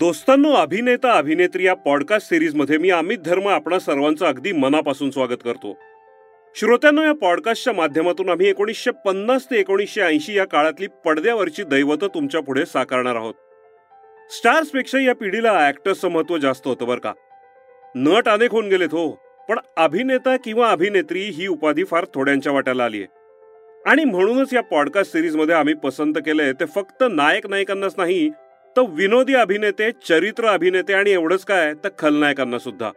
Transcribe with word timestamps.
दोस्तांनो 0.00 0.52
अभिनेता 0.52 1.12
अभिनेत्री 1.12 1.66
या 1.66 1.74
पॉडकास्ट 1.74 2.28
सिरीजमध्ये 2.28 2.78
मी 2.78 2.90
अमित 2.90 3.18
धर्म 3.18 3.48
आपणा 3.48 3.78
सर्वांचं 3.78 4.26
अगदी 4.26 4.52
मनापासून 4.52 5.10
स्वागत 5.10 5.42
करतो. 5.44 5.78
श्रोत्यांनो 6.54 7.02
या 7.02 7.12
पॉडकास्टच्या 7.12 7.72
माध्यमातून 7.72 8.28
आम्ही 8.28 8.48
एकोणीसशे 8.48 8.90
पन्नास 8.90 9.46
ते 9.50 9.56
एकोणीसशे 9.56 10.00
ऐंशी 10.00 10.36
या 10.36 10.44
काळातली 10.44 10.86
पडद्यावरची 11.04 11.62
दैवतं 11.62 12.06
तुमच्यापुढे 12.06 12.66
साकारणार 12.66 13.16
आहोत. 13.16 13.34
स्टार्सपेक्षा 14.30 14.98
या 14.98 15.14
पिढीला 15.14 15.68
ऍक्टर्सचं 15.68 16.08
महत्त्व 16.08 16.38
जास्त 16.38 16.66
होतं 16.66 16.86
बरं 16.86 17.00
का. 17.00 17.12
नट 17.94 18.28
अनेक 18.28 18.50
होऊन 18.50 18.68
गेलेत 18.68 18.92
हो 18.92 19.10
पण 19.48 19.58
अभिनेता 19.76 20.36
किंवा 20.36 20.70
अभिनेत्री 20.70 21.20
ही 21.20 21.46
उपाधी 21.46 21.84
फार 21.84 22.04
थोड्यांच्या 22.14 22.52
वाट्याला 22.52 22.84
आली 22.84 23.02
आहे 23.02 23.16
आणि 23.86 24.04
म्हणूनच 24.04 24.54
या 24.54 24.62
पॉडकास्ट 24.62 25.12
सिरीजमध्ये 25.12 25.54
आम्ही 25.54 25.74
पसंत 25.74 26.14
केलंय 26.14 26.52
ते 26.52 26.64
फक्त 26.64 27.04
नायक 27.10 27.46
नायिकांनाच 27.46 27.94
नाही 27.96 28.30
तर 28.78 28.82
विनोदी 28.88 29.34
अभिनेते 29.34 29.90
चरित्र 29.90 30.46
अभिनेते 30.46 30.92
आणि 30.92 31.10
एवढंच 31.10 31.44
काय 31.44 31.74
तर 31.74 31.88
खलनायकांना 31.98 32.58
सुद्धा. 32.58 32.90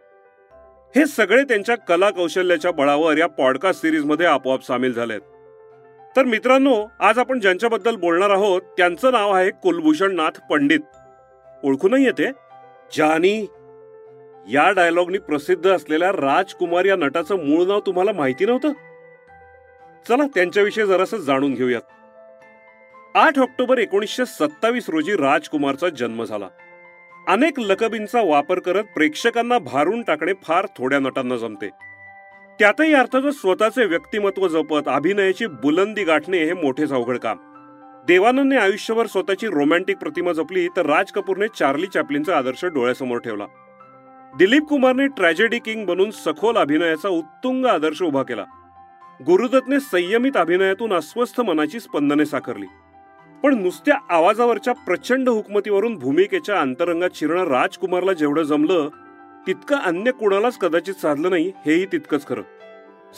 हे 0.96 1.06
सगळे 1.06 1.42
त्यांच्या 1.42 1.76
कला 1.76 2.10
कौशल्याच्या 2.10 2.70
बळावर 2.70 3.18
या 3.18 3.26
पॉडकास्ट 3.26 3.82
सिरीजमध्ये 3.82 4.26
आपोआप 4.26 4.62
सामील 4.62 4.92
झालेत. 4.92 5.20
तर 6.16 6.24
मित्रांनो 6.24 6.86
आज 7.00 7.18
आपण 7.18 7.40
ज्यांच्याबद्दल 7.40 7.96
बोलणार 7.96 8.30
आहोत 8.30 8.62
त्यांचं 8.62 9.12
नाव 9.12 9.32
आहे 9.32 9.50
कुलभूषण 9.50 10.14
नाथ 10.14 10.40
पंडित. 10.50 10.80
ओळखू 11.64 11.88
नाही 11.88 12.04
येते? 12.04 12.26
जानी. 12.96 13.42
या 14.52 14.70
डायलॉगनी 14.70 15.18
प्रसिद्ध 15.18 15.70
असलेल्या 15.70 16.12
राजकुमार 16.12 16.84
या 16.84 16.96
नटाचं 16.96 17.48
मूळ 17.48 17.64
नाव 17.64 17.80
तुम्हाला 17.80 18.12
माहिती 18.12 18.46
नव्हतं? 18.46 18.72
चला 20.08 20.22
त्यांच्याविषयी 20.34 20.84
जरासं 20.84 21.16
जाणून 21.16 21.54
घेऊयात. 21.54 21.82
आठ 23.14 23.38
ऑक्टोबर 23.38 23.78
एकोणीसशे 23.78 24.26
सत्तावीस 24.26 24.90
रोजी 24.90 25.12
राजकुमारचा 25.12 25.88
जन्म 25.88 26.24
झाला. 26.24 26.48
अनेक 27.28 27.60
लकबींचा 27.60 28.20
वापर 28.22 28.58
करत 28.58 28.84
प्रेक्षकांना 28.84 29.58
भारून 29.58 30.02
टाकणे 30.02 30.32
फार 30.42 30.66
थोड्या 30.78 30.98
नटांना 30.98 31.36
जमते. 31.36 31.68
त्यातही 32.58 32.94
अर्थातच 32.94 33.40
स्वतःचे 33.40 33.84
व्यक्तिमत्व 33.84 34.48
जपत 34.48 34.88
अभिनयाची 34.88 35.46
बुलंदी 35.46 36.04
गाठणे 36.04 36.38
हे 36.38 36.52
मोठेच 36.52 36.92
अवघड 36.92 37.18
काम. 37.18 37.36
देवानंदने 38.06 38.56
आयुष्यभर 38.56 39.06
स्वतःची 39.06 39.46
रोमॅन्टिक 39.46 39.96
प्रतिमा 39.96 40.32
जपली 40.32 40.68
तर 40.76 40.86
राज 40.86 41.12
कपूरने 41.12 41.46
चार्ली 41.48 41.86
चॅपलिनचा 41.86 42.36
आदर्श 42.36 42.64
डोळ्यासमोर 42.64 43.18
ठेवला. 43.18 43.44
दिलीप 44.38 44.62
कुमारने 44.62 45.06
ट्रॅजेडी 45.06 45.58
किंग 45.58 45.86
बनून 45.86 46.10
सखोल 46.10 46.56
अभिनयाचा 46.56 47.08
उत्तुंग 47.08 47.66
आदर्श 47.66 48.02
उभा 48.02 48.22
केला. 48.22 48.44
गुरुदत्तने 49.26 49.80
संयमित 49.80 50.36
अभिनयातून 50.36 50.92
अस्वस्थ 50.92 51.40
मनाची 51.40 51.80
स्पंदने 51.80 52.26
साकारली. 52.26 52.66
पण 53.42 53.62
नुसत्या 53.62 53.94
आवाजावरच्या 54.10 54.74
प्रचंड 54.74 55.28
हुकमतीवरून 55.28 55.98
भूमिकेच्या 55.98 56.60
अंतरंगात 56.60 57.10
शिरणं 57.14 57.44
राजकुमारला 57.44 58.12
जेवढं 58.12 58.42
जमलं 58.42 58.88
तितकं 59.46 59.76
अन्य 59.76 60.10
कुणालाच 60.10 60.58
कदाचित 60.58 60.94
साधलं 60.94 61.30
नाही 61.30 61.52
हेही 61.66 61.86
तितकंच 61.86 62.26
खरं. 62.26 62.42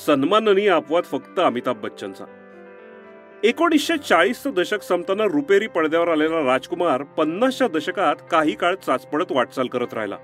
सन्माननीय 0.07 0.69
अपवाद 0.69 1.05
फक्त 1.05 1.41
अमिताभ 1.41 1.77
बच्चनचा. 1.77 2.25
एकोणीसशे 3.45 3.97
चाळीसचं 3.97 4.51
दशक 4.55 4.83
संपताना 4.83 5.25
रुपेरी 5.25 5.67
पडद्यावर 5.67 6.09
आलेला 6.09 6.45
राजकुमार 6.45 7.03
पन्नासच्या 7.03 7.69
दशकात 7.69 8.17
काही 8.31 8.53
काळ 8.53 8.75
चाचपडत 8.75 9.27
वाटचाल 9.31 9.67
करत 9.67 9.95
राहिला. 9.95 10.17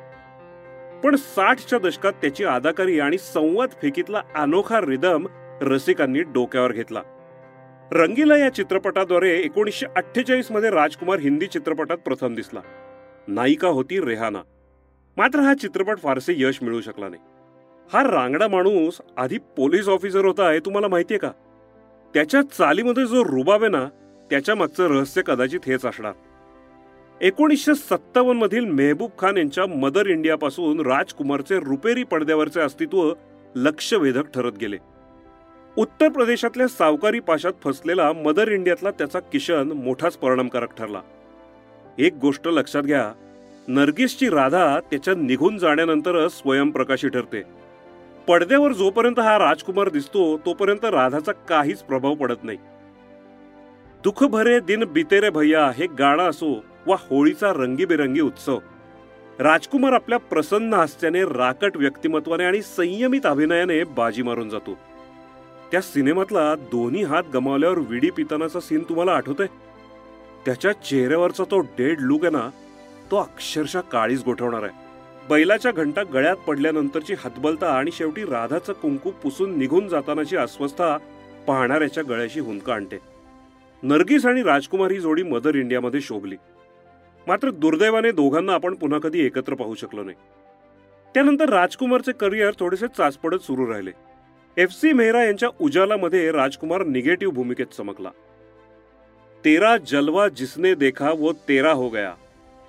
पण 1.04 1.16
साठच्या 1.16 1.78
दशकात 1.78 2.12
त्याची 2.12 2.44
अदाकारी 2.44 3.00
आणि 3.00 3.18
संवाद 3.18 3.68
फेकीतला 3.82 4.22
अनोखा 4.34 4.80
रिदम 4.80 5.26
रसिकांनी 5.62 6.22
डोक्यावर 6.22 6.72
घेतला. 6.72 7.02
रंगीला 7.92 8.36
या 8.36 8.54
चित्रपटाद्वारे 8.54 9.38
एकोणीसशे 9.38 9.86
अठ्ठेचाळीसमध्ये 9.96 10.70
राजकुमार 10.70 11.18
हिंदी 11.18 11.46
चित्रपटात 11.46 11.96
प्रथम 11.96 12.34
दिसला. 12.34 12.60
नायिका 13.28 13.68
होती 13.68 14.00
रेहाना. 14.00 14.42
मात्र 15.16 15.40
हा 15.40 15.54
चित्रपट 15.54 15.98
फारसे 15.98 16.34
यश 16.36 16.58
मिळू 16.62 16.80
शकला 16.80 17.08
नाही. 17.08 17.22
हा 17.92 18.02
रांगडा 18.02 18.48
माणूस 18.48 19.00
आधी 19.16 19.38
पोलीस 19.38 19.88
ऑफिसर 19.88 20.24
होता 20.24 20.50
हे 20.50 20.58
तुम्हाला 20.58 20.88
माहितीये 20.88 21.20
का? 21.20 21.30
त्याच्या 22.14 22.42
चालीमध्ये 22.42 23.06
जो 23.06 23.24
रुबाब 23.24 23.62
आहे 23.62 23.70
ना 23.70 23.84
त्याच्या 24.30 24.54
मागचं 24.54 24.88
रहस्य 24.88 25.22
कदाचित 25.26 25.60
हेच 25.66 25.86
असणार. 25.86 26.12
एकोणीसशे 27.20 27.74
सत्तावन्न 27.74 28.42
मधील 28.42 28.64
मेहबूब 28.64 29.10
खान 29.18 29.36
यांच्या 29.36 29.66
मदर 29.66 30.06
इंडियापासून 30.06 30.80
राजकुमारचे 30.80 31.56
रुपेरी 31.56 32.04
पडद्यावरचे 32.04 32.60
अस्तित्व 32.60 33.12
लक्षवेधक 33.54 34.26
ठरत 34.34 34.52
गेले. 34.52 34.76
उत्तर 35.76 36.08
प्रदेशातल्या 36.08 36.68
सावकारी 36.68 37.20
पाशात 37.20 37.52
फसलेला 37.64 38.12
मदर 38.12 38.48
इंडियातला 38.48 38.90
त्याचा 38.90 39.18
किशन 39.20 39.72
मोठाच 39.72 40.16
परिणामकारक 40.16 40.76
ठरला. 40.78 41.00
एक 41.98 42.14
गोष्ट 42.14 42.48
लक्षात 42.48 42.82
घ्या 42.82 43.12
नर्गिसची 43.68 44.28
राधा 44.28 44.80
त्याच्या 44.80 45.14
निघून 45.14 45.58
जाण्यानंतरच 45.58 46.32
स्वयंप्रकाशी 46.32 47.08
ठरते. 47.08 47.42
पडद्यावर 48.28 48.72
जोपर्यंत 48.72 49.20
हा 49.20 49.38
राजकुमार 49.38 49.88
दिसतो 49.88 50.38
तोपर्यंत 50.38 50.84
राधाचा 50.84 51.32
काहीच 51.32 51.78
प्रभाव 51.78 52.14
पडत 52.14 52.44
नाही. 52.44 52.58
दुःख 54.04 54.24
भरे 54.24 54.60
दिन 54.60 54.84
बितेरे 54.84 55.30
भैया 55.30 55.70
हे 55.76 55.86
गाणं 55.86 56.30
असो 56.30 56.64
वा 56.86 56.96
होळीचा 57.00 57.52
रंगीबेरंगी 57.52 58.20
उत्सव. 58.20 58.58
राजकुमार 59.38 59.92
आपल्या 59.92 60.18
प्रसन्न 60.18 60.74
हास्याने 60.74 61.22
राकट 61.22 61.76
व्यक्तिमत्वाने 61.76 62.44
आणि 62.44 62.62
संयमित 62.62 63.26
अभिनयाने 63.26 63.84
बाजी 63.84 64.22
मारून 64.22 64.48
जातो. 64.48 64.78
त्या 65.70 65.80
सिनेमातला 65.80 66.54
दोन्ही 66.54 67.02
हात 67.02 67.22
गमावल्यावर 67.34 67.78
विडी 67.78 68.10
पितानाचा 68.10 68.60
सीन 68.60 68.82
तुम्हाला 68.82 69.12
आठवतंय? 69.12 69.46
त्याच्या 70.46 70.72
चेहऱ्यावरचा 70.72 71.44
तो 71.44 71.60
डेड 71.60 72.00
लुक 72.00 72.24
आहे 72.24 72.30
ना 72.30 72.48
तो 73.10 73.16
अक्षरशः 73.16 73.80
काळीच 73.80 74.24
गोठवणार 74.24 74.62
आहे. 74.62 74.72
बैलाच्या 75.28 75.72
घंटा 75.72 76.02
गळ्यात 76.02 76.36
पडल्यानंतरची 76.36 77.14
हतबलता 77.24 77.72
आणि 77.72 77.90
शेवटी 77.92 78.22
राधाचं 78.22 78.72
कुंकू 78.72 79.10
पुसून 79.10 79.58
निघून 79.58 79.88
जातानाची 79.88 80.36
अस्वस्था 80.36 80.96
पाहणाऱ्याच्या 81.46 82.04
गळ्याशी 82.04 82.40
हुंका 82.40 82.74
आणते. 82.74 82.98
नर्गिस 83.82 84.26
आणि 84.26 84.42
राजकुमार 84.42 84.90
ही 84.90 84.98
जोडी 84.98 85.22
मदर 85.22 85.54
इंडियामध्ये 85.54 86.00
शोभली. 86.00 86.36
मात्र 87.26 87.50
दुर्दैवाने 87.50 88.12
दोघांना 88.12 88.52
आपण 88.52 88.74
पुन्हा 88.74 88.98
कधी 88.98 89.26
एकत्र 89.26 89.54
पाहू 89.54 89.74
शकलो 89.74 90.04
नाही. 90.04 90.16
त्यानंतर 91.14 91.48
राजकुमारचे 91.48 92.12
करिअर 92.12 92.50
थोडेसे 92.58 92.86
चाचपडत 92.86 93.38
सुरू 93.38 93.70
राहिले. 93.70 93.90
एफ 94.56 94.70
सी 94.70 94.92
मेहरा 94.92 95.24
यांच्या 95.24 95.48
उजालामध्ये 95.60 96.32
राजकुमार 96.32 96.82
निगेटिव्ह 96.84 97.34
भूमिकेत 97.34 97.66
चमकला. 97.66 98.08
तेरा 99.44 99.76
जलवा 99.76 100.28
जिसने 100.28 100.74
देखा 100.74 101.10
वो 101.10 101.32
तेरा 101.32 101.72
हो 101.72 101.88
गया. 101.88 102.14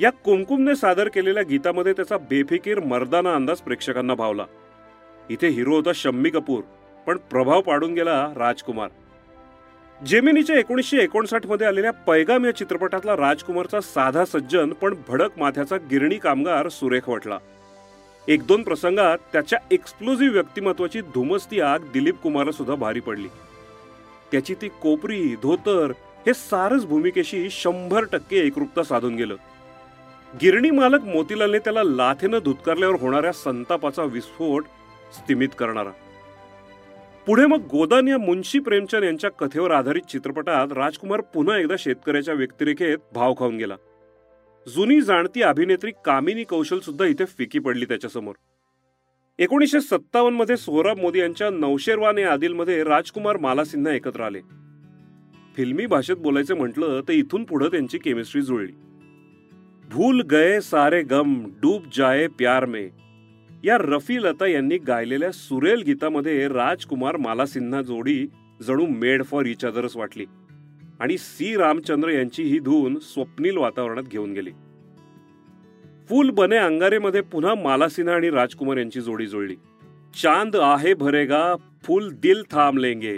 या 0.02 0.10
कुमकुमने 0.10 0.76
सादर 0.76 1.08
केलेल्या 1.08 1.44
गीतामध्ये 1.44 1.94
त्याचा 1.94 2.18
बेफिकीर 2.18 2.80
मर्दाना 2.80 3.34
अंदाज 3.36 3.58
प्रेक्षकांना 3.58 4.16
भावला. 4.16 4.46
इथे 5.30 5.48
हिरो 5.48 5.76
होता 5.76 5.92
शम्मी 5.96 6.30
कपूर 6.30 6.62
पण 7.08 7.18
प्रभाव 7.18 7.62
पाडून 7.62 7.94
गेला 7.94 8.34
राजकुमार. 8.38 8.90
जेमिनीच्या 10.06 10.56
एकोणीसशे 10.56 10.98
एकोणसाठमध्ये 10.98 11.68
आलेल्या 11.68 11.92
पैगाम 11.92 12.46
या 12.46 12.52
चित्रपटातला 12.52 13.18
राजकुमारचा 13.18 13.82
साधा 13.82 14.26
सज्जन 14.26 14.70
पण 14.70 14.96
भडक 15.08 15.30
माथ्याचा 15.38 15.78
गिरणी 15.78 16.18
कामगार 16.18 16.70
सुरेख 16.70 17.10
वाटला. 17.10 17.38
एक 18.28 18.44
दोन 18.48 18.64
प्रसंगात 18.64 19.18
त्याच्या 19.34 19.60
एक्सप्लोजिव्ह 19.72 20.34
व्यक्तिमत्वाची 20.34 21.02
धुमसती 21.02 21.60
आग 21.60 21.80
दिलीप 21.94 22.16
कुमारला 22.16 22.52
सुद्धा 22.52 22.76
भारी 22.76 23.00
पडली. 23.00 23.28
त्याची 24.32 24.56
ती 24.62 24.68
कोपरी 24.68 25.36
धोतर 25.36 25.92
हे 26.26 26.34
सारच 26.34 26.86
भूमिकेशी 26.86 27.50
शंभर 27.50 28.04
टक्के 28.12 28.38
एकरूपता 28.38 28.84
साधून 28.84 29.16
गेलं. 29.16 29.36
गिरणी 30.42 30.70
मालक 30.70 31.04
मोतीलालने 31.04 31.60
त्याला 31.60 31.84
लाथेनं 31.84 32.40
धुतकारल्यावर 32.44 32.96
होणाऱ्या 32.96 33.32
संतापाचा 33.32 34.04
विस्फोट 34.04 34.66
स्थिमित 35.14 35.50
करणारा. 35.58 35.92
पुढे 37.28 37.46
मग 37.46 37.58
गोदान 37.58 38.08
या 38.08 38.18
मुन्शी 38.18 38.60
प्रेमचंद 38.60 39.04
यांच्या 39.04 39.32
कथेवर 39.32 39.72
आधारित 39.72 40.02
चित्रपटात 40.02 40.68
राजकुमार 40.72 41.22
पुन्हा 41.22 41.58
एकदा 41.58 41.76
शेतकऱ्याच्या 41.80 42.34
व्यक्तिरेखेत 42.34 42.98
भाव 43.14 43.34
खाऊन 43.34 43.58
गेला. 43.58 43.76
जुनी 44.68 45.02
जाणती 45.02 45.42
अभिनेत्री 45.42 45.92
कामिनी 46.06 46.44
कौशल 46.44 46.80
सुद्धा 46.80 47.06
इथे 47.06 47.26
फिकी 47.26 47.60
पडली 47.60 47.86
त्याच्यासमोर. 47.86 48.36
एकोणीसशे 49.40 49.82
सत्तावन्नमध्ये 49.82 50.58
सोहराब 50.58 50.98
मोदी 50.98 51.20
यांच्या 51.20 51.50
नौशेरवान 51.50 52.18
या 52.18 52.34
आदिलमध्ये 52.34 52.84
राजकुमार 52.84 53.38
माला 53.38 53.64
सिन्हा 53.64 53.94
एकत्र 53.94 54.22
आले. 54.22 54.40
फिल्मी 55.58 55.86
भाषेत 55.86 56.16
बोलायचं 56.16 56.56
म्हटलं 56.56 57.02
तर 57.08 57.14
इथून 57.14 57.44
पुढे 57.44 57.68
त्यांची 57.68 57.98
केमिस्ट्री 57.98 58.42
जुळली. 58.42 58.72
भूल 59.90 60.22
गए 60.22 60.62
सारे 60.62 61.02
गम 61.02 61.46
डूब 61.62 61.84
जाए 61.98 62.28
प्यार 62.28 62.66
मे. 62.66 62.90
या 63.64 63.78
रफी 63.80 64.18
लता 64.18 64.48
यांनी 64.48 64.78
गायलेल्या 64.78 65.32
सुरेल 65.32 65.82
गीतामध्ये 65.82 66.48
राजकुमार 66.48 67.18
माला 67.18 67.46
सिन्हा 67.46 67.82
जोडी 67.82 68.28
जणू 68.62 68.86
मेड 68.86 69.26
फॉर 69.26 69.46
इच 69.46 69.66
अदरच 69.66 69.98
वाटली. 69.98 70.26
आणि 71.02 71.18
सी. 71.18 71.56
रामचंद्र 71.58 72.10
यांची 72.10 72.44
ही 72.44 72.60
धून 72.60 73.00
स्वप्नील 73.00 73.58
वातावरणात 73.58 74.04
घेऊन 74.04 74.34
गेली. 74.34 74.52
फुल 76.10 76.30
बने 76.30 76.58
अंगारेमध्ये 76.58 77.22
पुन्हा 77.22 77.56
मालासिन्हा 77.56 78.16
आणि 78.16 78.30
राजकुमार 78.30 78.78
यांची 78.78 79.02
जोडी 79.02 79.28
जुळली. 79.28 79.56
चांद 80.24 80.56
आहे 80.56 80.94
भरेगा 80.94 81.56
फुल 81.84 82.10
दिल 82.10 82.44
थांब 82.52 82.80
लेंगे. 82.80 83.18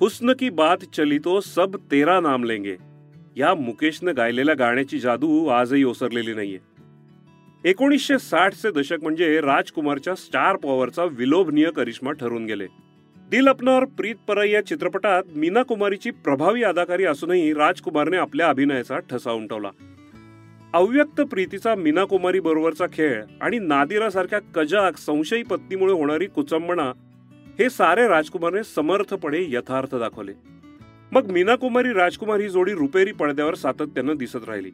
हुस्न 0.00 0.32
की 0.38 0.50
बात 0.50 0.76
चली 0.96 1.18
तो 1.18 1.40
सब 1.40 1.76
तेरा 1.90 2.20
नाम 2.20 2.44
लेंगे. 2.44 2.76
या 3.36 3.54
मुकेशनं 3.54 4.12
गायलेल्या 4.16 4.54
गाण्याची 4.54 4.98
जादू 4.98 5.46
आजही 5.46 5.84
ओसरलेली 5.84 6.34
नाहीये. 6.34 6.58
एकोणीसशे 7.64 8.18
साठचे 8.18 8.70
दशक 8.70 8.96
म्हणजे 9.02 9.40
राजकुमारच्या 9.40 10.14
स्टार 10.14 10.56
पॉवरचा 10.56 11.04
विलोभनीय 11.04 11.70
करिश्मा 11.70 12.12
ठरून 12.12 12.44
गेले. 12.46 12.66
दिल 13.30 13.48
अपनावर 13.48 13.84
प्रीत 13.84 14.14
परई 14.28 14.50
या 14.50 14.60
चित्रपटात 14.66 15.22
मीना 15.36 15.62
कुमारीची 15.62 16.10
प्रभावी 16.10 16.62
अदाकारी 16.62 17.04
असूनही 17.04 17.52
राजकुमारने 17.54 18.16
आपल्या 18.16 18.48
अभिनयाचा 18.48 18.98
ठसा 18.98 19.32
उमटवला 19.32 19.68
अव्यक्त 20.74 21.20
प्रीतीचा 21.20 21.74
मीना 21.74 22.04
कुमारी 22.04 22.40
बरोबरचा 22.40 22.86
खेळ 22.92 23.22
आणि 23.40 23.58
नादिरासारख्या 23.58 24.38
कजाक 24.54 24.96
संशयी 24.96 25.42
पत्नीमुळे 25.42 25.92
होणारी 25.92 26.26
कुचंबणा 26.26 26.92
हे 27.58 27.70
सारे 27.70 28.08
राजकुमारने 28.08 28.62
समर्थपणे 28.64 29.44
यथार्थ 29.48 29.94
दाखवले. 29.94 30.32
मग 31.12 31.30
मीना 31.30 31.54
कुमारी 31.54 31.92
राजकुमार 31.92 32.40
ही 32.40 32.48
जोडी 32.48 32.72
रुपेरी 32.72 33.12
पडद्यावर 33.12 33.54
सातत्यानं 33.54 34.16
दिसत 34.16 34.48
राहिली. 34.48 34.70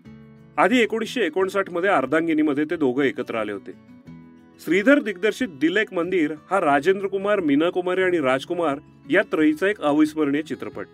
आधी 0.56 0.80
एकोणीसशे 0.80 1.20
एकोणसाठमध्ये 1.20 1.90
अर्धांगिनीमध्ये 1.90 2.64
ते 2.64 2.76
दोघं 2.76 3.02
एकत्र 3.02 3.34
आले 3.34 3.52
होते. 3.52 3.95
श्रीधर 4.64 5.00
दिग्दर्शित 5.00 5.48
दिलेक 5.48 5.92
मंदिर 5.92 6.34
हा 6.50 6.60
राजेंद्र 6.60 7.06
कुमार 7.06 7.40
मीना 7.40 7.70
कुमारी 7.70 8.02
आणि 8.02 8.18
राजकुमार 8.18 8.78
या 9.10 9.22
त्रयीचा 9.22 9.68
एक 9.68 9.80
अविस्मरणीय 9.80 10.42
चित्रपट. 10.42 10.86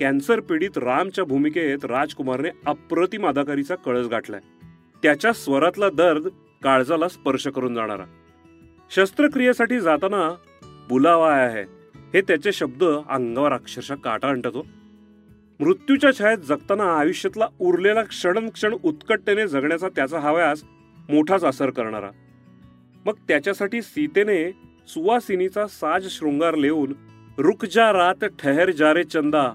कॅन्सर 0.00 0.40
पीडित 0.40 0.78
रामच्या 0.78 1.24
भूमिकेत 1.24 1.84
राजकुमारने 1.84 2.48
अप्रतिम 2.66 3.26
अदाकारीचा 3.26 3.74
कळस 3.74 4.06
गाठलाय. 4.06 4.40
त्याच्या 5.02 5.32
स्वरातला 5.32 5.90
दर्द 5.90 6.28
काळजाला 6.62 7.08
स्पर्श 7.08 7.46
करून 7.46 7.74
जाणारा. 7.74 8.04
शस्त्रक्रियेसाठी 8.90 9.80
जाताना 9.80 10.34
बुलावा 10.88 11.32
आहे 11.32 11.62
हे 12.14 12.20
त्याचे 12.20 12.52
शब्द 12.52 12.84
अंगावर 13.10 13.52
अक्षरशः 13.52 13.94
काटा 13.94 14.28
आणतो. 14.28 14.66
मृत्यूच्या 15.60 16.12
छायेत 16.18 16.38
जगताना 16.38 16.84
आयुष्यातला 16.84 17.46
उरलेला 17.58 18.02
क्षण 18.02 18.48
क्षण 18.48 18.74
उत्कटतेने 18.82 19.46
जगण्याचा 19.46 19.88
त्याचा 19.88 20.18
हव्यास 20.18 20.62
मोठाच 21.08 21.44
असर 21.44 21.70
करणारा. 21.70 22.10
मग 23.06 23.12
त्याच्यासाठी 23.28 23.82
सीतेने 23.82 24.52
सुवासिनीचा 24.88 25.66
साज 25.66 26.06
शृंगार 26.10 26.54
लेऊन 26.54 26.94
रुक 27.38 27.64
जा 27.64 27.92
रात 27.92 28.24
ठहर 28.24 28.70
जा 28.70 28.94
रे 28.94 29.04
चंदा 29.04 29.52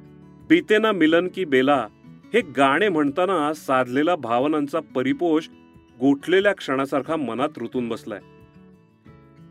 बीतेना 0.50 0.92
मिलन 0.92 1.28
की 1.28 1.46
बेला 1.46 1.88
हे 2.34 2.42
गाणे 2.42 2.90
म्हणताना 2.90 3.54
साधलेला 3.54 4.16
भावनांचा 4.16 4.80
परिपोष 4.96 5.48
गोठलेल्या 6.00 6.54
क्षणासारखा 6.54 7.16
मनात 7.16 7.50
रुतून 7.58 7.90
बसलाय. 7.90 8.20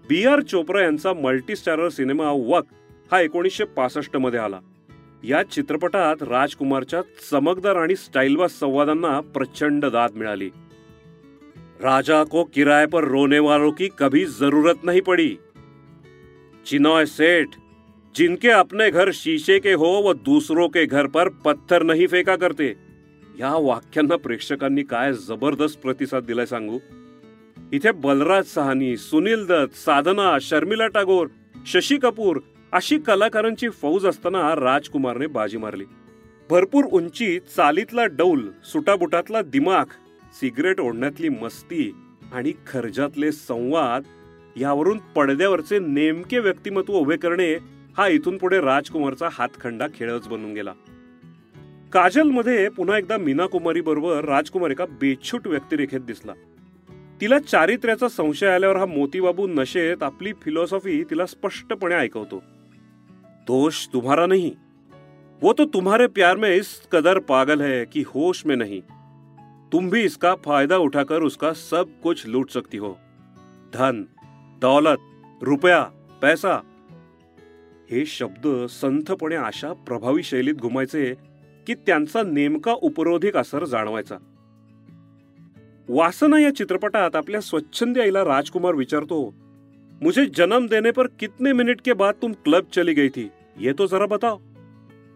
बी 0.09 0.25
आर 0.25 0.41
चोप्रा 0.41 0.83
यांचा 0.83 1.13
मल्टीस्टारर 1.13 1.89
सिनेमा 1.89 2.31
वक 2.31 2.65
हा 3.13 3.21
एकोणीसशे 3.21 3.65
पासष्टमध्ये 3.65 4.41
आला. 4.41 4.61
या 5.25 5.43
चित्रपटात 5.43 6.23
राजकुमारच्या 6.23 7.01
चमकदार 7.31 7.77
आणि 7.77 7.97
स्टाईलवास 7.97 8.59
संवादांना 8.59 9.21
प्रचंड 9.21 9.85
दाद 9.85 10.11
मिळाली. 10.15 10.51
राजा 11.81 12.23
को 12.25 12.45
किराए 12.45 12.87
पर 12.87 13.05
रोने 13.05 13.39
वालों 13.39 13.71
की 13.73 13.89
कभी 13.99 14.25
जरूरत 14.25 14.81
नहीं 14.85 15.01
पड़ी। 15.01 15.39
चिनॉय 16.67 17.07
सेठ 17.07 17.55
जिनके 18.15 18.49
अपने 18.49 18.91
घर 18.91 19.11
शीशे 19.13 19.59
के 19.61 19.73
हो 19.73 19.91
व 20.07 20.13
दूसरों 20.15 20.69
के 20.69 20.85
घर 20.87 21.07
पर 21.07 21.29
पत्थर 21.45 21.83
नहीं 21.83 22.07
फेका 22.07 22.37
करते। 22.37 22.75
या 23.39 23.55
वाक्यांना 23.57 24.17
प्रेक्षकांनी 24.17 24.83
काय 24.83 25.13
जबरदस्त 25.13 25.81
प्रतिसाद 25.83 26.25
दिलाय 26.25 26.47
सांगू। 26.47 26.81
इथे 27.73 27.93
बलराज 27.93 28.45
सहानी 28.45 28.97
सुनील 28.97 29.45
दत्त 29.47 29.77
साधना 29.77 30.39
शर्मिला 30.39 30.87
टागोर 30.87 31.31
शशी 31.67 31.99
कपूर 31.99 32.43
अशी 32.73 32.99
कलाकारांची 32.99 33.69
फौज 33.71 34.07
असताना 34.07 34.53
राजकुमारने 34.55 35.27
बाजी 35.27 35.59
मारली। 35.59 35.85
भरपूर 36.51 36.85
उंची 36.85 37.39
चालीतला 37.57 38.07
डौल 38.13 38.49
सुटाबुटातला 38.65 39.43
दिमाग 39.43 39.87
सिगरेट 40.33 40.81
ओढण्यातली 40.81 41.29
मस्ती 41.29 41.95
आणि 42.33 42.53
खर्जातले 42.67 43.33
संवाद 43.33 44.03
यावरून 44.57 44.99
पडद्यावरचे 44.99 45.79
नेमके 45.79 46.39
व्यक्तिमत्व 46.39 46.93
उभे 46.93 47.17
करणे 47.17 47.55
हा 47.97 48.09
इथून 48.09 48.39
पुढे 48.39 48.61
राजकुमारचा 48.61 49.29
हातखंडा 49.33 49.87
खेळच 49.95 50.29
बनून 50.29 50.55
गेला. 50.55 50.73
काजलमध्ये 51.93 52.69
पुन्हा 52.69 52.99
एकदा 52.99 53.17
मीना 53.17 53.47
कुमारी 53.47 53.81
बरोबर 53.81 54.25
राजकुमार 54.25 54.71
एका 54.71 54.87
बेछूट 54.87 55.47
व्यक्तिरेखेत 55.47 56.01
दिसला. 56.01 56.33
तिला 57.21 57.39
चारित्र्याचा 57.39 58.09
संशय 58.09 58.47
आल्यावर 58.47 58.77
हा 58.77 58.87
मोतीबाबू 58.87 59.47
नशेत 59.47 60.03
आपली 60.03 60.33
फिलॉसॉफी 60.43 61.05
तिला 61.05 61.27
स्पष्टपणे 61.27 61.95
ऐकवतो. 61.95 62.43
दोष 63.41 63.87
तुम्हारा 63.87 64.27
नाही. 64.27 64.57
वो 65.43 65.53
तो 65.53 65.65
तुम्हारे 65.65 66.07
प्यार 66.07 66.37
में 66.37 66.57
इस 66.57 66.81
कदर 66.93 67.19
पागल 67.19 67.61
है 67.61 67.85
कि 67.85 68.03
होश 68.07 68.43
में 68.47 68.59
नहीं. 68.59 68.81
तुम 69.73 69.91
भी 69.91 70.01
इसका 70.01 70.35
फायदा 70.35 70.77
उठाकर 70.77 71.23
उसका 71.23 71.53
सब 71.53 71.89
कुछ 72.03 72.27
लूट 72.27 72.51
सकती 72.51 72.79
हो। 72.79 72.93
धन 73.75 74.05
दौलत 74.61 74.99
रुपया 75.43 75.83
पैसा। 76.23 76.61
हे 77.91 78.05
शब्द 78.07 78.67
संथपणे 78.67 79.37
अशा 79.37 79.73
प्रभावी 79.73 80.23
शैलीत 80.23 80.55
घुमायचे 80.55 81.15
की 81.67 81.75
त्यांचा 81.75 82.23
नेमका 82.23 82.73
उपरोधिक 82.73 83.37
असर 83.37 83.65
जाणवायचा. 83.65 84.17
वासना 85.89 86.39
या 86.39 86.51
चित्रपटात 86.51 87.17
आपल्या 87.17 87.41
स्वच्छंदी 87.41 88.01
आईला 88.01 88.25
राजकुमार 88.25 88.75
विचारतो 88.75 89.35
मुझे 90.03 90.27
जन्म 90.27 90.67
देने 90.67 90.91
पर 90.91 91.07
कितने 91.07 91.53
मिनिट 91.53 91.81
के 91.81 91.93
बाद 91.93 92.15
तुम 92.23 92.33
क्लब 92.33 92.65
चली 92.73 92.95
गई 92.95 93.09
थी? 93.09 93.29
ये 93.59 93.73
तो 93.73 93.87
जरा 93.87 94.07
बताओ. 94.07 94.39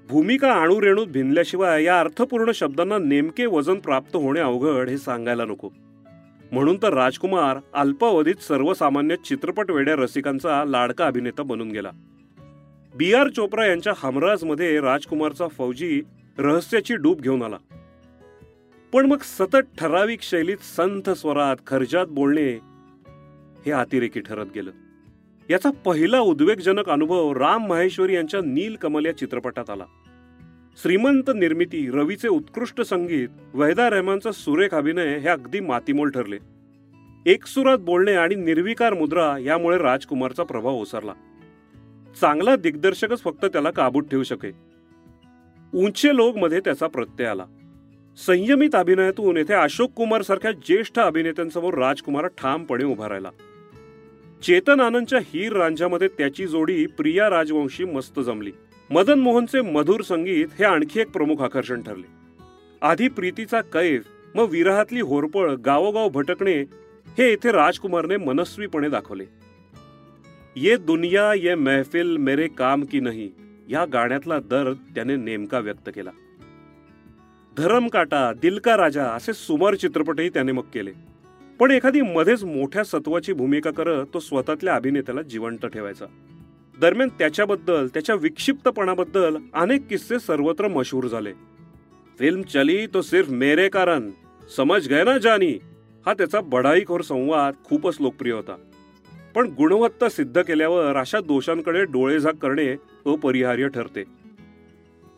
भूमिका 0.09 0.53
अणू 0.53 0.81
रेणूत 0.81 1.06
भिनल्याशिवाय 1.06 1.85
या 1.85 2.01
अर्थपूर्ण 2.01 2.53
शब्दांना 2.53 2.99
नेमके 2.99 3.47
वजन 3.47 3.75
प्राप्त 3.75 4.17
होणे 4.17 4.41
अवघड 4.41 4.89
हे 4.89 4.99
सांगायला 4.99 5.45
नको. 5.45 5.69
म्हणून 6.53 6.77
तर 6.83 6.93
राजकुमार 6.93 7.59
अल्पावधीत 7.75 8.35
सर्वसामान्य 8.35 9.17
चित्रपट 9.17 9.71
वेड्या 9.71 9.95
रसिकांचा 9.95 10.65
लाडका 10.65 11.06
अभिनेता 11.06 11.43
बनून 11.43 11.71
गेला. 11.71 11.91
बी 12.95 13.15
आर 13.15 13.29
चोप्रा 13.29 13.67
यांच्या 13.67 13.93
हमराजमध्ये 13.97 14.81
राजकुमारचा 14.81 15.49
फौजी 15.49 16.03
रहस्याची 16.39 16.97
डूब 16.97 17.21
घेऊन 17.21 17.43
आला. 17.43 17.56
पण 18.93 19.06
मग 19.06 19.19
सतत 19.23 19.79
ठराविक 19.79 20.23
शैलीत 20.23 20.56
संथ 20.56 21.11
स्वरात 21.11 21.56
खर्जात 21.67 22.06
बोलणे 22.06 22.59
हे 23.67 23.71
अतिरेकी 23.71 24.21
ठरत 24.21 24.47
गेलं. 24.55 24.71
याचा 25.50 25.70
पहिला 25.85 26.20
उद्वेगजनक 26.20 26.88
अनुभव 26.91 27.32
राम 27.32 27.67
माहेश्वरी 27.67 28.14
यांच्या 28.14 28.41
नीलकमल 28.41 29.06
या 29.06 29.17
चित्रपटात 29.17 29.70
आला. 29.70 29.84
श्रीमंत 30.82 31.31
निर्मिती 31.34 31.91
रवीचे 31.91 32.29
उत्कृष्ट 32.29 32.81
संगीत 32.81 33.29
वैदा 33.55 33.91
रहमानचा 33.91 34.32
सुरेख 34.32 34.74
अभिनय 34.74 35.19
हे 35.19 35.29
अगदी 35.29 35.60
मातीमोल 35.60 36.10
ठरले. 36.10 36.36
एकसुरात 37.27 37.79
बोलणे 37.79 38.13
आणि 38.13 38.34
निर्विकार 38.34 38.94
मुद्रा 38.94 39.39
यामुळे 39.39 39.79
राजकुमारचा 39.79 40.43
प्रभाव 40.43 40.74
ओसरला. 40.74 41.13
चांगला 42.20 42.56
दिग्दर्शकच 42.56 43.22
फक्त 43.22 43.44
त्याला 43.44 43.70
काबूत 43.70 44.03
ठेवू 44.03 44.22
शके 44.22 44.53
उंचे 45.74 46.17
लोक 46.17 46.36
मध्ये 46.36 46.60
त्याचा 46.60 46.86
प्रत्यय 46.86 47.27
आला. 47.27 47.44
संयमित 48.27 48.74
अभिनयातून 48.74 49.36
येथे 49.36 49.55
अशोक 49.55 49.91
कुमार 49.91 50.22
सारख्या 50.22 50.53
ज्येष्ठ 50.53 50.98
अभिनेत्यांसमोर 50.98 51.74
राजकुमार 51.74 52.27
ठामपणे 52.27 52.84
उभा 52.84 53.08
राहिला. 53.08 53.31
चेतन 54.44 54.81
आनंदच्या 54.81 55.19
हीर 55.19 55.53
रांझ्यामध्ये 55.53 56.08
त्याची 56.08 56.46
जोडी 56.46 56.86
प्रिया 56.86 57.31
राजवंशी 57.31 57.84
मस्त 57.84 58.20
जमली. 58.20 58.53
मदन 58.91 59.19
मोहनचे 59.19 59.60
मधुर 59.60 60.01
संगीत 60.01 60.46
हे 60.58 60.65
आणखी 60.65 61.01
एक 61.01 61.10
प्रमुख 61.10 61.36
आकर्षण 61.36 61.82
ठरले. 61.82 62.06
आधी 62.82 63.08
प्रीतीचा 63.08 63.60
कैफ 63.60 64.05
मग 64.34 64.51
विरहातली 64.51 65.01
होरपळ 65.01 65.55
गावोगाव 65.55 66.08
भटकणे 66.08 66.60
हे 67.19 67.29
येथे 67.29 67.53
राजकुमारने 67.53 68.17
मनस्वीपणे 68.17 68.89
दाखवले. 68.89 69.24
ये 70.56 70.77
दुनिया 70.77 71.34
ये 71.34 71.55
महफिल 71.55 72.17
मेरे 72.17 72.48
काम 72.48 72.84
की 72.84 73.01
नाही 73.01 73.31
या 73.69 73.84
गाण्यातला 73.84 74.39
दर्द 74.39 74.77
त्याने 74.94 75.17
नेमका 75.17 75.58
व्यक्त 75.58 75.91
केला. 75.94 76.10
धरम 77.56 77.89
काटा 77.89 78.32
दिल 78.43 78.58
का 78.58 78.77
राजा 78.77 79.05
असे 79.05 79.32
सुमार 79.32 79.74
चित्रपटही 79.74 80.29
त्याने 80.29 80.53
मग 80.53 80.69
केले. 80.74 81.14
पण 81.58 81.70
एखादी 81.70 82.01
मध्येच 82.01 82.44
मोठ्या 82.44 82.84
सत्वाची 82.84 83.32
भूमिका 83.32 83.70
करत 83.70 84.06
तो 84.15 84.20
स्वतःतल्या 84.20 84.75
अभिनेत्याला 84.75 85.23
जिवंत 85.23 85.67
ठेवायचा. 85.67 86.06
दरम्यान 86.81 87.08
त्याच्याबद्दल 87.08 87.87
त्याच्या 87.87 88.15
विक्षिप्तपणाबद्दल 88.15 89.37
अनेक 89.55 89.87
किस्से 89.87 90.19
सर्वत्र 90.19 90.69
मशहूर 90.69 91.06
झाले. 91.06 91.32
फिल्म 92.19 92.43
चली 92.43 92.87
तो 92.87 93.03
सिर्फ 93.03 93.31
मेरे 93.31 93.69
कारण 93.69 94.11
समज 94.56 94.89
गए 94.89 95.05
ना 95.05 95.19
जानी 95.19 95.58
हा 96.06 96.15
त्याचा 96.15 96.41
बढाईखोर 96.41 97.01
संवाद 97.01 97.55
खूपच 97.65 97.96
लोकप्रिय 98.01 98.32
होता. 98.32 98.56
पण 99.34 99.49
गुणवत्ता 99.49 100.08
सिद्ध 100.08 100.43
केल्यावर 100.43 100.96
अशा 100.96 101.20
दोषांकडे 101.20 101.84
डोळेझाक 101.84 102.34
करणे 102.34 102.73
अपरिहार्य 103.06 103.69
ठरते. 103.69 104.05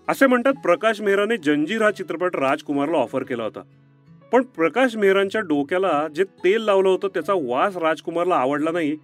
असे 0.09 0.27
म्हणतात 0.27 0.55
प्रकाश 0.63 1.01
मेहराने 1.01 1.37
जंजीर 1.37 1.83
हा 1.83 1.91
चित्रपट 1.91 2.37
राजकुमारला 2.37 2.97
ऑफर 2.97 3.23
केला 3.23 3.45
होता. 3.45 3.61
पण 4.33 4.43
प्रकाश 4.43 4.97
मेहरांच्या 4.97 5.41
डोक्याला 5.41 6.09
जे 6.15 6.25
तेल 6.25 6.63
लावलं 6.63 6.89
होतं 6.89 7.09
त्याचा 7.09 7.33
वास 7.37 7.77
राजकुमारला 7.77 8.35
आवडला 8.35 8.71
नाही 8.71 8.97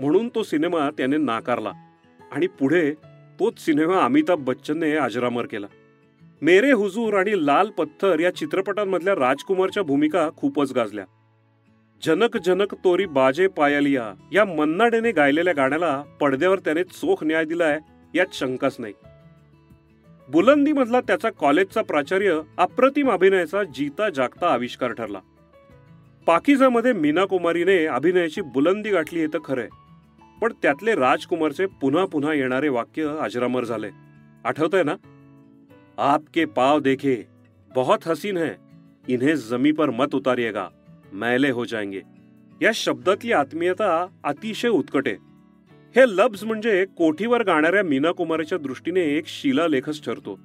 म्हणून 0.00 0.28
तो 0.28 0.42
सिनेमा 0.42 0.90
त्याने 0.90 1.16
नाकारला. 1.16 1.72
आणि 2.32 2.46
पुढे 2.46 2.94
तोच 3.40 3.64
सिनेमा 3.64 4.04
अमिताभ 4.04 4.44
बच्चनने 4.44 4.96
अजरामर 4.96 5.46
केला. 5.46 5.66
मेरे 6.42 6.72
हुजूर 6.72 7.14
आणि 7.14 7.46
लाल 7.46 7.70
पत्थर 7.70 8.20
या 8.20 8.34
चित्रपटांमधल्या 8.34 9.14
राजकुमारच्या 9.14 9.82
भूमिका 9.82 10.30
खूपच 10.36 10.72
गाजल्या. 10.72 11.04
जनक 12.02 12.36
जनक 12.36 12.74
तोरी 12.74 13.06
बाजे 13.06 13.46
पायालिया 13.46 14.14
या 14.32 14.44
मन्नाडेने 14.44 15.12
गायलेल्या 15.12 15.54
गाण्याला 15.54 16.02
पडद्यावर 16.20 16.58
त्याने 16.58 16.84
चोख 16.84 17.24
न्याय 17.24 17.44
दिलाय 17.44 17.78
यात 18.14 18.26
शंकाच 18.32 18.76
नाही. 18.78 18.92
बुलंदीमधला 20.28 21.00
त्याचा 21.00 21.30
कॉलेजचा 21.30 21.82
प्राचार्य 21.82 22.40
अप्रतिम 22.58 23.10
अभिनयाचा 23.10 23.62
जीता 23.64 24.10
जागता 24.10 24.52
आविष्कार 24.52 24.92
ठरला. 24.92 25.18
पाकिजामध्ये 26.26 26.92
मीना 26.92 27.24
कुमारीने 27.24 27.86
अभिनयाची 27.86 28.40
बुलंदी 28.40 28.90
गाठली 28.90 29.20
हे 29.20 29.26
तर 29.26 29.38
खरंय. 29.44 29.68
पण 30.42 30.52
त्यातले 30.62 30.94
राजकुमारचे 30.94 31.66
पुन्हा 31.66 32.04
पुन्हा 32.04 32.34
येणारे 32.34 32.68
वाक्य 32.68 33.16
अजरामर 33.20 33.64
झाले. 33.64 33.90
आठवतंय 34.44 34.82
ना? 34.82 34.94
आपके 35.98 36.44
पाव 36.44 36.80
देखे 36.80 37.26
बहुत 37.74 37.98
हसीन 38.06 38.36
है. 38.36 38.50
इन्हें 39.08 39.34
जमी 39.34 39.72
पर 39.72 39.90
मत 39.90 40.14
उतारिएगा 40.14 40.68
मैले 41.12 41.50
हो 41.50 41.64
जाएंगे. 41.64 42.00
या 42.62 42.70
शब्दातली 42.74 43.32
आत्मीयता 43.32 44.06
अतिशय 44.24 44.68
उत्कट 44.68 45.08
आहे. 45.08 45.33
हे 45.96 46.02
लब्ज 46.08 46.44
म्हणजे 46.44 46.84
कोठीवर 46.84 47.42
गाणाऱ्या 47.42 47.82
मीना 47.82 48.10
कुमारीच्या 48.10 48.56
दृष्टीने 48.58 49.00
एक 49.00 49.26
शिलालेखच 49.26 50.04
ठरतो. 50.04 50.38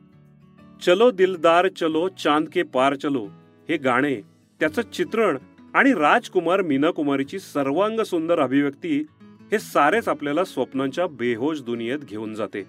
चलो 0.86 1.12
दिलदार 1.12 1.68
चलो 1.68 2.08
चांद 2.24 2.48
के 2.54 2.64
पार 2.64 2.96
चलो 2.96 3.24
हे 3.70 3.78
गाणे 3.78 4.16
त्याचं 4.60 4.82
चित्रण 4.94 5.38
आणि 5.74 5.94
राजकुमार 5.94 6.62
मीना 6.62 6.92
कुमारीची 6.92 7.40
सर्वांग 7.40 8.00
सुंदर 8.00 8.40
अभिव्यक्ती 8.40 9.06
हे 9.52 9.60
सारेच 9.60 10.08
आपल्याला 10.08 10.44
स्वप्नांच्या 10.44 11.08
बेहोश 11.08 11.62
दुनियेत 11.62 12.00
घेऊन 12.00 12.34
जाते. 12.34 12.64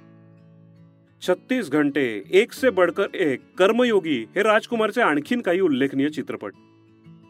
छत्तीस 1.23 1.71
घंटे 1.71 2.23
एक 2.31 2.53
से 2.53 2.71
बडकर 2.71 3.15
एक 3.15 3.41
कर्मयोगी 3.59 4.27
हे 4.37 4.43
राजकुमारचे 4.43 5.03
आणखीन 5.03 5.41
काही 5.41 5.61
उल्लेखनीय 5.61 6.09
चित्रपट. 6.09 6.53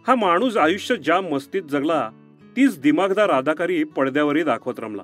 हा 0.06 0.14
माणूस 0.14 0.56
आयुष्य 0.56 0.96
ज्या 0.96 1.20
मस्तीत 1.20 1.62
जगला 1.62 2.10
तीच 2.56 2.80
दिमागदार 2.80 3.30
अदाकारी 3.30 3.84
पडद्यावरही 3.84 4.42
दाखवत 4.42 4.80
रमला. 4.80 5.02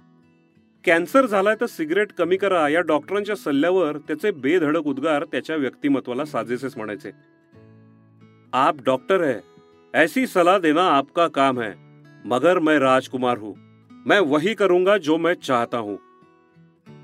कॅन्सर 0.87 1.27
झालाय 1.27 1.57
तर 1.61 1.67
सिगरेट 1.67 2.13
कमी 2.13 2.37
करा. 2.37 2.69
या 2.69 2.81
डॉक्टरांच्या 2.81 3.37
सल्ल्यावर 3.37 3.97
त्याचे 3.97 4.31
बेधडक 4.31 4.83
उद्गार 4.85 5.25
त्याच्या 5.25 5.57
व्यक्तिमत्वाला 5.57 6.25
साजेसेच 6.25 6.77
म्हणायचे. 6.77 7.11
आप 8.53 8.77
डॉक्टर 8.85 9.21
है. 9.21 9.35
ऐसी 9.95 10.27
सलाह 10.27 10.59
देना 10.59 10.83
आपका 10.83 11.29
काम 11.29 11.61
है. 11.61 11.71
मगर 12.25 12.59
मैं 12.59 12.79
राजकुमार 12.79 13.39
हूं. 13.39 13.55
मैं 14.07 14.21
वही 14.21 14.55
करूंगा 14.55 14.97
जो 14.97 15.17
मैं 15.17 15.35
चाहता 15.35 15.79
हूं. 15.79 15.97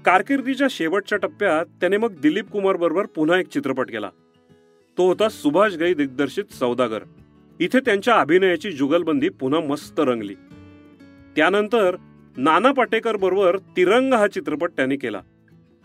कारकिर्दीच्या 0.03 0.67
शेवटच्या 0.71 1.19
टप्प्यात 1.19 1.67
त्याने 1.67 1.97
मग 1.97 2.21
दिलीप 2.21 2.49
कुमार 2.51 2.77
बरोबर 2.77 3.07
पुन्हा 3.07 3.39
एक 3.39 3.49
चित्रपट 3.49 3.91
केला. 3.91 4.11
तो 4.99 5.09
होता 5.09 5.29
सुभाष 5.29 5.75
गई 5.75 5.95
दिग्दर्शित 5.95 6.45
सौदागर. 6.53 7.01
इथे 7.61 7.81
त्यांच्या 7.81 8.21
अभिनयाची 8.21 8.73
जुगलबंदी 8.73 9.29
पुन्हा 9.29 9.61
मस्त 9.61 10.01
रंगली. 10.01 10.35
त्यानंतर 11.37 11.97
नाना 12.37 12.73
पाटेकर 12.73 13.17
बरोबर 13.17 13.57
तिरंग 13.77 14.15
हा 14.15 14.27
चित्रपट 14.27 14.71
त्याने 14.71 14.97
केला. 14.97 15.21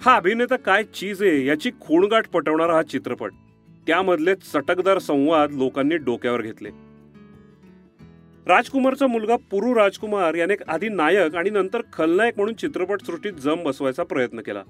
हा 0.01 0.15
अभिनेता 0.15 0.55
काय 0.55 0.83
चीज 0.83 1.23
आहे 1.23 1.45
याची 1.45 1.71
खूणगाठ 1.79 2.27
पटवणारा 2.27 2.73
हा 2.73 2.83
चित्रपट. 2.83 3.31
त्यामधले 3.87 4.35
चटकदार 4.35 4.99
संवाद 4.99 5.51
लोकांनी 5.51 5.97
डोक्यावर 5.97 6.41
घेतले. 6.41 6.69
राजकुमारचा 8.47 9.07
मुलगा 9.07 9.35
पुरू 9.35 9.75
राजकुमार 9.75 10.33
याने 10.33 10.53
आधी 10.67 10.89
नायक 10.89 11.35
आणि 11.35 11.49
नंतर 11.49 11.81
खलनायक 11.93 12.33
म्हणून 12.37 12.53
चित्रपट 12.53 13.01
सृष्टीत 13.01 13.33
जम 13.33 13.63
बसवायचा 13.63 14.03
प्रयत्न 14.03 14.39
केला. 14.39 14.63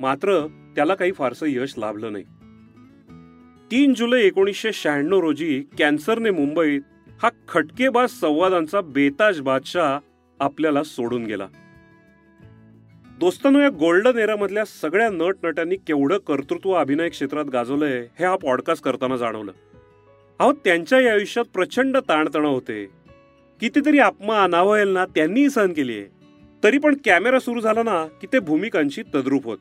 मात्र 0.00 0.46
त्याला 0.46 0.94
काही 0.94 1.12
फारसं 1.12 1.46
यश 1.48 1.74
लाभलं 1.78 2.12
नाही. 2.12 2.24
तीन 3.70 3.94
जुलै 3.94 4.22
एकोणीसशे 4.22 4.72
शहाण्णव 4.72 5.20
रोजी 5.20 5.64
कॅन्सरने 5.78 6.30
मुंबईत 6.30 6.80
हा 7.22 7.28
खटकेबाज 7.48 8.08
संवादांचा 8.10 8.80
बेताज 8.80 9.40
बादशाह 9.40 9.98
आपल्याला 10.40 10.82
सोडून 10.82 11.24
गेला. 11.24 11.48
दोस्तांनो 13.18 13.60
या 13.60 13.68
गोल्डन 13.68 14.18
एरामधल्या 14.18 14.64
सगळ्या 14.64 15.08
नटनट्यांनी 15.08 15.76
केवढं 15.76 16.18
कर्तृत्व 16.18 16.72
अभिनय 16.72 17.08
क्षेत्रात 17.08 17.44
गाजवलंय 17.44 18.06
हे 18.18 18.24
हा 18.24 18.36
पॉडकास्ट 18.36 18.84
करताना 18.84 19.16
जाणवलं. 19.16 19.52
अहो 20.38 20.52
त्यांच्या 20.52 21.00
या 21.00 21.12
आयुष्यात 21.12 21.44
प्रचंड 21.44 21.96
ताणतणाव 21.96 22.54
होते. 22.54 22.86
कितीतरी 23.60 23.98
अपमान 23.98 24.54
ना 24.88 25.06
त्यांनीही 25.06 25.50
सहन 25.50 25.72
केली 25.72 25.98
आहे. 25.98 26.06
तरी 26.64 26.78
पण 26.78 26.96
कॅमेरा 27.04 27.38
सुरू 27.38 27.60
झाला 27.60 27.82
ना 27.82 28.06
की 28.06 28.26
ते 28.32 28.38
भूमिकांची 28.38 29.02
तद्रूप 29.02 29.44
होत. 29.44 29.58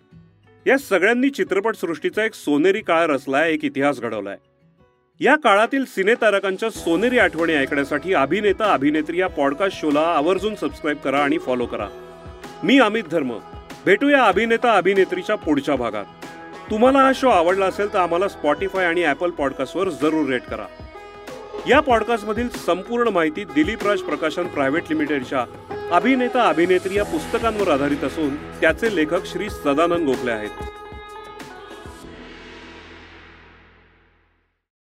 या 0.67 0.77
सगळ्यांनी 0.77 1.29
चित्रपटसृष्टीचा 1.29 2.25
एक 2.25 2.33
सोनेरी 2.33 2.81
काळ 2.81 3.07
रचलाय 3.07 3.53
एक 3.53 3.65
इतिहास 3.65 4.01
घडवलाय. 4.01 4.37
या 5.19 5.35
काळातील 5.35 5.85
सिनेतारकांच्या 5.85 6.69
सोनेरी 6.69 7.19
आठवणी 7.19 7.53
ऐकण्यासाठी 7.53 8.13
अभिनेता 8.13 8.73
अभिनेत्री 8.73 9.19
या 9.19 9.27
पॉडकास्ट 9.27 9.81
शोला 9.81 9.99
आवर्जून 9.99 10.55
सबस्क्राईब 10.55 10.97
करा 10.97 11.19
आणि 11.19 11.37
फॉलो 11.37 11.65
करा. 11.65 11.87
मी 12.63 12.79
अमित 12.79 13.03
धर्म. 13.11 13.33
भेटूया 13.85 14.23
अभिनेता 14.23 14.77
अभिनेत्रीच्या 14.77 15.35
पुढच्या 15.35 15.75
भागात. 15.75 16.05
तुम्हाला 16.71 16.99
हा 16.99 17.11
शो 17.15 17.29
आवडला 17.29 17.65
असेल 17.65 17.93
तर 17.93 17.99
आम्हाला 17.99 18.27
स्पॉटीफाय 18.27 18.85
आणि 18.85 19.03
ॲपल 19.03 19.29
पॉडकास्टवर 19.29 19.89
जरूर 19.89 20.29
रेट 20.29 20.41
करा. 20.41 20.65
या 21.69 21.79
पॉडकास्टमधील 21.79 22.49
संपूर्ण 22.49 23.07
माहिती 23.07 23.43
दिलीप 23.43 23.87
राज 23.87 23.99
प्रकाशन 23.99 24.47
प्रायव्हेट 24.47 24.83
लिमिटेडच्या 24.89 25.45
अभिनेता 25.91 26.47
अभिनेत्री 26.49 26.97
या 26.97 27.05
पुस्तकांवर 27.05 27.67
आधारित 27.67 28.03
असून 28.03 28.35
त्याचे 28.35 28.95
लेखक 28.95 29.25
श्री 29.25 29.49
सदानंद 29.49 30.07
गोखले 30.07 30.31
आहेत. 30.31 30.49